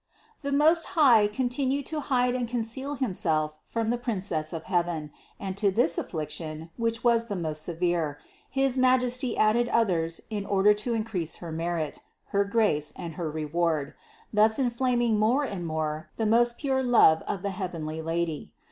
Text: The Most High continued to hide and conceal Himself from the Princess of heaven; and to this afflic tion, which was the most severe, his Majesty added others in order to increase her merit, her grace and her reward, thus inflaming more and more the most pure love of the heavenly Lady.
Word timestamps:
The 0.41 0.51
Most 0.51 0.85
High 0.97 1.27
continued 1.27 1.85
to 1.85 1.99
hide 1.99 2.33
and 2.33 2.47
conceal 2.47 2.95
Himself 2.95 3.59
from 3.65 3.91
the 3.91 3.99
Princess 3.99 4.51
of 4.51 4.63
heaven; 4.63 5.11
and 5.39 5.55
to 5.57 5.69
this 5.69 5.95
afflic 5.97 6.31
tion, 6.31 6.71
which 6.75 7.03
was 7.03 7.27
the 7.27 7.35
most 7.35 7.61
severe, 7.63 8.17
his 8.49 8.79
Majesty 8.79 9.37
added 9.37 9.69
others 9.69 10.19
in 10.31 10.43
order 10.43 10.73
to 10.73 10.95
increase 10.95 11.35
her 11.35 11.51
merit, 11.51 12.01
her 12.29 12.43
grace 12.43 12.93
and 12.95 13.13
her 13.13 13.29
reward, 13.29 13.93
thus 14.33 14.57
inflaming 14.57 15.19
more 15.19 15.43
and 15.43 15.67
more 15.67 16.09
the 16.17 16.25
most 16.25 16.57
pure 16.57 16.81
love 16.81 17.21
of 17.27 17.43
the 17.43 17.51
heavenly 17.51 18.01
Lady. 18.01 18.51